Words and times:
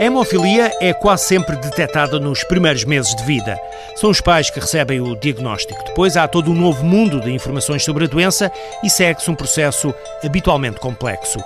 A 0.00 0.04
hemofilia 0.04 0.72
é 0.80 0.92
quase 0.92 1.24
sempre 1.24 1.54
detectada 1.54 2.18
nos 2.18 2.42
primeiros 2.42 2.84
meses 2.84 3.14
de 3.14 3.22
vida. 3.22 3.56
São 3.94 4.10
os 4.10 4.20
pais 4.20 4.50
que 4.50 4.58
recebem 4.58 5.00
o 5.00 5.14
diagnóstico. 5.14 5.84
Depois 5.84 6.16
há 6.16 6.26
todo 6.26 6.50
um 6.50 6.54
novo 6.54 6.84
mundo 6.84 7.20
de 7.20 7.30
informações 7.30 7.84
sobre 7.84 8.04
a 8.04 8.08
doença 8.08 8.50
e 8.82 8.90
segue-se 8.90 9.30
um 9.30 9.36
processo 9.36 9.94
habitualmente 10.24 10.80
complexo. 10.80 11.38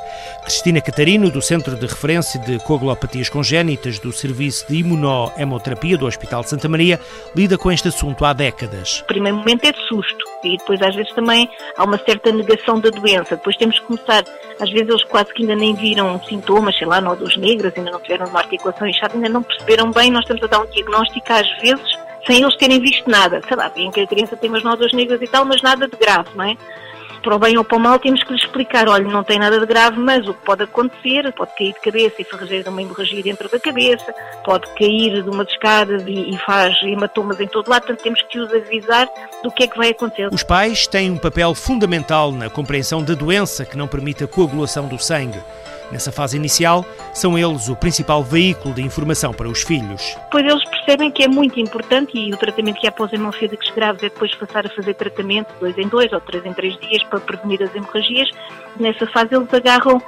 Cristina 0.43 0.81
Catarino, 0.81 1.31
do 1.31 1.43
Centro 1.43 1.77
de 1.77 1.87
Referência 1.87 2.41
de 2.41 2.59
Coagulopatias 2.61 3.29
Congénitas 3.29 3.99
do 3.99 4.15
Serviço 4.15 4.67
de 4.67 4.79
Imunohemoterapia 4.79 5.99
do 5.99 6.07
Hospital 6.07 6.41
de 6.41 6.49
Santa 6.49 6.71
Maria, 6.71 6.99
lida 7.37 7.59
com 7.59 7.71
este 7.71 7.89
assunto 7.89 8.25
há 8.25 8.33
décadas. 8.33 9.01
O 9.01 9.05
primeiro 9.09 9.37
momento 9.37 9.65
é 9.65 9.73
de 9.73 9.89
susto 9.89 10.25
e 10.43 10.57
depois 10.57 10.81
às 10.81 10.95
vezes 10.95 11.13
também 11.13 11.51
há 11.77 11.85
uma 11.85 11.99
certa 11.99 12.33
negação 12.33 12.81
da 12.81 12.89
doença. 12.89 13.37
Depois 13.37 13.57
temos 13.57 13.79
que 13.79 13.85
começar, 13.85 14.25
às 14.59 14.71
vezes 14.71 14.89
eles 14.89 15.05
quase 15.05 15.35
que 15.35 15.43
ainda 15.43 15.55
nem 15.55 15.75
viram 15.75 16.19
sintomas, 16.25 16.79
sei 16.79 16.87
lá, 16.87 16.99
nódulos 16.99 17.37
negros, 17.37 17.75
ainda 17.77 17.91
não 17.91 18.01
tiveram 18.01 18.38
articulação 18.41 18.87
inchada, 18.87 19.15
ainda 19.15 19.29
não 19.29 19.43
perceberam 19.43 19.91
bem, 19.91 20.11
nós 20.11 20.23
estamos 20.23 20.43
a 20.43 20.47
dar 20.47 20.61
um 20.61 20.67
diagnóstico 20.67 21.33
às 21.33 21.49
vezes 21.61 21.99
sem 22.27 22.43
eles 22.43 22.57
terem 22.57 22.81
visto 22.81 23.09
nada. 23.09 23.41
Sei 23.47 23.57
lá, 23.57 23.71
em 23.77 23.91
que 23.91 24.01
a 24.01 24.07
criança 24.07 24.37
tem 24.37 24.51
umas 24.51 24.63
nódulas 24.63 24.93
negras 24.93 25.21
e 25.23 25.27
tal, 25.27 25.45
mas 25.45 25.63
nada 25.63 25.89
de 25.89 25.97
grave, 25.97 26.29
não 26.35 26.45
é? 26.45 26.57
para 27.23 27.37
o 27.37 27.39
bem 27.39 27.59
ou 27.59 27.65
para 27.65 27.77
o 27.77 27.81
mal, 27.81 27.99
temos 27.99 28.23
que 28.23 28.33
lhe 28.33 28.39
explicar, 28.39 28.89
olha, 28.89 29.05
não 29.05 29.23
tem 29.23 29.39
nada 29.39 29.59
de 29.59 29.67
grave, 29.67 29.99
mas 29.99 30.27
o 30.27 30.35
que 30.35 30.45
pode 30.45 30.63
acontecer, 30.63 31.33
pode 31.33 31.55
cair 31.55 31.73
de 31.73 31.81
cabeça 31.81 32.15
e 32.21 32.25
fazer 32.25 32.67
uma 32.69 32.81
hemorragia 32.81 33.23
dentro 33.23 33.49
da 33.49 33.59
cabeça, 33.59 34.15
pode 34.45 34.67
cair 34.75 35.23
de 35.23 35.29
uma 35.29 35.45
escadas 35.45 36.03
e, 36.07 36.31
e 36.31 36.39
faz 36.39 36.75
hematomas 36.83 37.41
em 37.41 37.47
todo 37.47 37.69
lado, 37.69 37.87
portanto 37.87 38.03
temos 38.03 38.23
que 38.23 38.39
os 38.39 38.53
avisar 38.53 39.09
do 39.43 39.51
que 39.51 39.65
é 39.65 39.67
que 39.67 39.77
vai 39.77 39.91
acontecer. 39.91 40.29
Os 40.33 40.43
pais 40.43 40.87
têm 40.87 41.11
um 41.11 41.19
papel 41.19 41.55
fundamental 41.55 42.33
na 42.33 42.49
compreensão 42.49 43.03
da 43.03 43.15
doença 43.15 43.65
que 43.65 43.77
não 43.77 43.89
permite 43.89 44.25
a 44.25 44.27
coagulação 44.27 44.87
do 44.87 44.99
sangue. 44.99 45.43
Nessa 45.91 46.13
fase 46.13 46.37
inicial, 46.37 46.85
são 47.15 47.39
eles 47.39 47.69
o 47.69 47.77
principal 47.77 48.23
veículo 48.23 48.75
de 48.75 48.83
informação 48.83 49.33
para 49.33 49.49
os 49.49 49.63
filhos. 49.63 50.17
Pois 50.31 50.45
eles 50.45 50.65
percebem 50.69 51.11
que 51.11 51.23
é 51.23 51.29
muito 51.29 51.59
importante 51.59 52.19
e 52.19 52.33
o 52.33 52.37
tratamento 52.37 52.79
que 52.81 52.87
há 52.87 52.91
após 52.91 53.13
hemofílicos 53.13 53.71
graves 53.71 54.03
é 54.03 54.09
depois 54.09 54.35
passar 54.35 54.67
a 54.67 54.71
fazer 54.71 54.95
tratamento 54.95 55.49
dois 55.61 55.77
em 55.79 55.89
dois 55.89 56.13
ou 56.13 56.21
três 56.21 56.45
em 56.45 56.53
três 56.53 56.77
dias 56.79 57.03
para 57.05 57.21
prevenir 57.21 57.63
as 57.63 57.75
hemorragias. 57.75 58.31
Nessa 58.79 59.07
fase 59.07 59.35
eles 59.35 59.53
agarram 59.53 60.03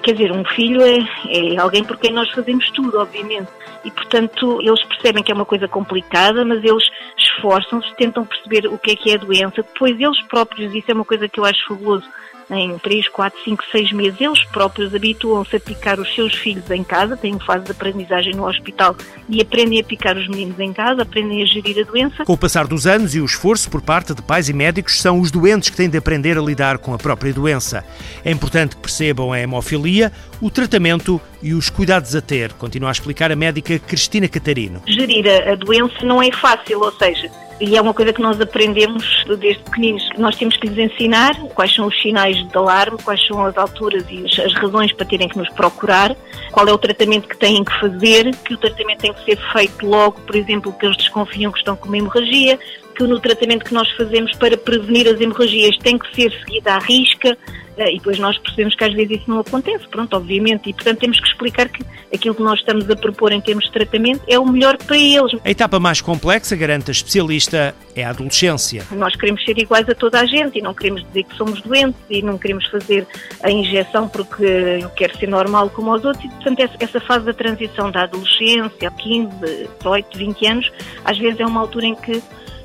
quer 0.00 0.12
dizer, 0.12 0.32
um 0.32 0.44
filho 0.44 0.82
é, 0.82 0.98
é, 1.28 1.58
alguém 1.58 1.84
por 1.84 1.96
quem 1.96 2.12
nós 2.12 2.30
fazemos 2.30 2.68
tudo, 2.70 2.98
obviamente. 2.98 3.48
E, 3.84 3.90
portanto, 3.90 4.60
eles 4.62 4.82
percebem 4.84 5.22
que 5.22 5.32
é 5.32 5.34
uma 5.34 5.44
coisa 5.44 5.66
complicada, 5.68 6.44
mas 6.44 6.62
eles 6.64 6.84
esforçam-se, 7.16 7.94
tentam 7.96 8.24
perceber 8.24 8.66
o 8.68 8.78
que 8.78 8.92
é 8.92 8.96
que 8.96 9.10
é 9.10 9.14
a 9.14 9.18
doença. 9.18 9.62
Depois, 9.62 9.98
eles 10.00 10.20
próprios, 10.22 10.74
isso 10.74 10.90
é 10.90 10.94
uma 10.94 11.04
coisa 11.04 11.28
que 11.28 11.38
eu 11.38 11.44
acho 11.44 11.66
fabuloso, 11.66 12.04
em 12.50 12.78
3, 12.78 13.08
4, 13.08 13.38
5, 13.44 13.64
6 13.70 13.92
meses, 13.92 14.20
eles 14.20 14.44
próprios 14.44 14.94
habituam-se 14.94 15.56
a 15.56 15.60
picar 15.60 15.98
os 16.00 16.14
seus 16.14 16.34
filhos 16.34 16.70
em 16.70 16.82
casa, 16.82 17.16
têm 17.16 17.38
fase 17.38 17.64
de 17.64 17.70
aprendizagem 17.72 18.34
no 18.34 18.46
hospital 18.46 18.96
e 19.28 19.40
aprendem 19.40 19.80
a 19.80 19.84
picar 19.84 20.16
os 20.16 20.28
meninos 20.28 20.58
em 20.58 20.72
casa, 20.72 21.02
aprendem 21.02 21.42
a 21.42 21.46
gerir 21.46 21.78
a 21.80 21.90
doença. 21.90 22.24
Com 22.24 22.32
o 22.32 22.38
passar 22.38 22.66
dos 22.66 22.86
anos 22.86 23.14
e 23.14 23.20
o 23.20 23.24
esforço 23.24 23.70
por 23.70 23.82
parte 23.82 24.14
de 24.14 24.22
pais 24.22 24.48
e 24.48 24.52
médicos, 24.52 25.00
são 25.00 25.20
os 25.20 25.30
doentes 25.30 25.70
que 25.70 25.76
têm 25.76 25.88
de 25.88 25.98
aprender 25.98 26.38
a 26.38 26.42
lidar 26.42 26.78
com 26.78 26.94
a 26.94 26.98
própria 26.98 27.32
doença. 27.32 27.84
É 28.24 28.30
importante 28.30 28.76
que 28.76 28.82
percebam 28.82 29.32
a 29.32 29.40
hemofilia, 29.40 30.12
o 30.40 30.50
tratamento 30.50 31.20
e 31.42 31.54
os 31.54 31.70
cuidados 31.70 32.14
a 32.14 32.20
ter, 32.20 32.52
continua 32.54 32.90
a 32.90 32.92
explicar 32.92 33.32
a 33.32 33.36
médica 33.36 33.78
Cristina 33.78 34.28
Catarino. 34.28 34.82
Gerir 34.86 35.24
a 35.28 35.54
doença 35.54 36.04
não 36.04 36.22
é 36.22 36.30
fácil, 36.32 36.80
ou 36.80 36.92
seja, 36.92 37.30
e 37.62 37.76
é 37.76 37.80
uma 37.80 37.94
coisa 37.94 38.12
que 38.12 38.20
nós 38.20 38.40
aprendemos 38.40 39.24
desde 39.38 39.62
pequeninos. 39.62 40.08
Nós 40.18 40.34
temos 40.36 40.56
que 40.56 40.66
lhes 40.66 40.92
ensinar 40.92 41.38
quais 41.54 41.72
são 41.72 41.86
os 41.86 42.02
sinais 42.02 42.36
de 42.36 42.56
alarme, 42.56 42.98
quais 43.04 43.24
são 43.24 43.44
as 43.46 43.56
alturas 43.56 44.04
e 44.10 44.24
as 44.42 44.52
razões 44.54 44.92
para 44.92 45.06
terem 45.06 45.28
que 45.28 45.38
nos 45.38 45.48
procurar, 45.50 46.16
qual 46.50 46.66
é 46.66 46.72
o 46.72 46.78
tratamento 46.78 47.28
que 47.28 47.36
têm 47.36 47.62
que 47.62 47.78
fazer, 47.78 48.34
que 48.44 48.54
o 48.54 48.58
tratamento 48.58 48.98
tem 48.98 49.12
que 49.12 49.24
ser 49.24 49.38
feito 49.52 49.86
logo, 49.86 50.20
por 50.22 50.34
exemplo, 50.34 50.72
que 50.72 50.84
eles 50.84 50.96
desconfiam 50.96 51.52
que 51.52 51.58
estão 51.58 51.76
com 51.76 51.86
uma 51.86 51.98
hemorragia, 51.98 52.58
que 53.02 53.08
no 53.08 53.18
tratamento 53.20 53.64
que 53.64 53.74
nós 53.74 53.90
fazemos 53.92 54.32
para 54.36 54.56
prevenir 54.56 55.08
as 55.08 55.20
hemorragias 55.20 55.76
tem 55.78 55.98
que 55.98 56.14
ser 56.14 56.30
seguida 56.44 56.74
à 56.74 56.78
risca, 56.78 57.36
eh, 57.76 57.94
e 57.94 57.96
depois 57.96 58.18
nós 58.18 58.36
percebemos 58.38 58.74
que 58.74 58.84
às 58.84 58.92
vezes 58.92 59.18
isso 59.18 59.30
não 59.30 59.40
acontece, 59.40 59.86
pronto, 59.88 60.14
obviamente, 60.14 60.68
e 60.68 60.72
portanto 60.72 60.98
temos 60.98 61.18
que 61.18 61.26
explicar 61.26 61.68
que 61.68 61.82
aquilo 62.14 62.34
que 62.34 62.42
nós 62.42 62.60
estamos 62.60 62.88
a 62.88 62.96
propor 62.96 63.32
em 63.32 63.40
termos 63.40 63.64
de 63.64 63.72
tratamento 63.72 64.22
é 64.28 64.38
o 64.38 64.46
melhor 64.46 64.76
para 64.76 64.96
eles. 64.96 65.32
A 65.44 65.50
etapa 65.50 65.80
mais 65.80 66.00
complexa, 66.00 66.54
garante 66.54 66.90
a 66.90 66.92
especialista, 66.92 67.74
é 67.96 68.04
a 68.04 68.10
adolescência. 68.10 68.84
Nós 68.92 69.16
queremos 69.16 69.44
ser 69.44 69.58
iguais 69.58 69.88
a 69.88 69.94
toda 69.94 70.20
a 70.20 70.26
gente 70.26 70.58
e 70.58 70.62
não 70.62 70.74
queremos 70.74 71.02
dizer 71.08 71.24
que 71.24 71.34
somos 71.36 71.60
doentes 71.62 72.00
e 72.10 72.22
não 72.22 72.38
queremos 72.38 72.66
fazer 72.66 73.06
a 73.42 73.50
injeção 73.50 74.08
porque 74.08 74.44
eu 74.44 74.90
quero 74.90 75.16
ser 75.18 75.28
normal 75.28 75.70
como 75.70 75.92
os 75.92 76.04
outros 76.04 76.24
e 76.24 76.28
portanto 76.28 76.60
essa 76.78 77.00
fase 77.00 77.24
da 77.24 77.32
transição 77.32 77.90
da 77.90 78.02
adolescência, 78.02 78.90
15, 78.90 79.68
18, 79.78 80.18
20 80.18 80.46
anos, 80.46 80.72
às 81.04 81.18
vezes 81.18 81.40
é 81.40 81.46
uma 81.46 81.60
altura 81.60 81.86
em 81.86 81.94
que 81.94 82.22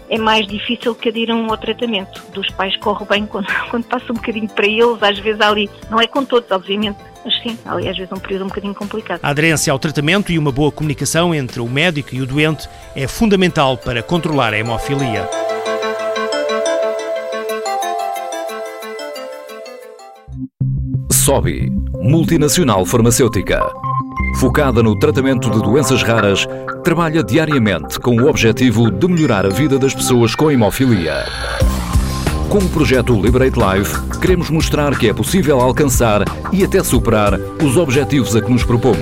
é 0.10 0.18
mais 0.18 0.48
difícil 0.48 0.96
que 0.96 1.10
adiram 1.10 1.46
ao 1.50 1.58
tratamento. 1.58 2.22
Dos 2.34 2.50
pais 2.52 2.76
corre 2.78 3.06
bem 3.06 3.26
quando, 3.28 3.48
quando 3.70 3.86
passa 3.86 4.12
um 4.12 4.16
bocadinho 4.16 4.50
para 4.50 4.66
eles, 4.66 5.02
às 5.02 5.20
vezes 5.20 5.42
ali, 5.42 5.70
não 5.90 6.00
é 6.00 6.08
com 6.08 6.24
todos, 6.24 6.50
obviamente, 6.52 6.98
mas 7.24 7.36
sim, 7.42 7.58
ali 7.66 7.88
às 7.88 7.98
vezes 7.98 8.12
é 8.12 8.16
um 8.16 8.20
período 8.20 8.46
um 8.46 8.48
bocadinho 8.48 8.76
complicado. 8.76 9.20
A 9.24 9.30
aderência 9.30 9.72
ao 9.72 9.80
tratamento 9.80 10.32
e 10.32 10.38
uma 10.38 10.52
boa 10.52 10.72
comunicação 10.72 11.34
entre 11.34 11.60
o 11.60 11.68
médico 11.68 12.16
e 12.16 12.22
o 12.22 12.26
doente 12.26 12.68
é 12.96 13.08
fundamental 13.08 13.78
para 13.78 14.02
controlar 14.02 14.54
a 14.54 14.58
hemofilia. 14.58 15.30
SOBI, 21.12 21.70
multinacional 22.02 22.86
farmacêutica. 22.86 23.87
Focada 24.38 24.84
no 24.84 24.96
tratamento 24.96 25.50
de 25.50 25.60
doenças 25.60 26.04
raras, 26.04 26.48
trabalha 26.84 27.24
diariamente 27.24 28.00
com 28.00 28.16
o 28.22 28.30
objetivo 28.30 28.92
de 28.92 29.08
melhorar 29.08 29.48
a 29.48 29.50
vida 29.50 29.80
das 29.80 29.96
pessoas 29.96 30.36
com 30.36 30.52
hemofilia. 30.52 31.26
Com 32.48 32.60
o 32.60 32.70
projeto 32.70 33.20
Liberate 33.20 33.58
Life, 33.58 34.00
queremos 34.22 34.52
mostrar 34.52 34.96
que 34.96 35.10
é 35.10 35.14
possível 35.14 35.60
alcançar 35.60 36.24
e 36.54 36.64
até 36.64 36.84
superar 36.84 37.34
os 37.64 37.78
objetivos 37.78 38.36
a 38.36 38.42
que 38.42 38.52
nos 38.52 38.64
propomos. 38.64 39.00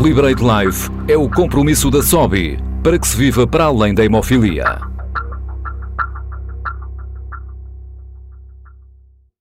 Liberate 0.00 0.40
Life 0.40 0.88
é 1.08 1.16
o 1.16 1.28
compromisso 1.28 1.90
da 1.90 2.00
SOBI 2.00 2.60
para 2.80 2.96
que 2.96 3.08
se 3.08 3.16
viva 3.16 3.44
para 3.44 3.64
além 3.64 3.92
da 3.92 4.04
hemofilia. 4.04 4.91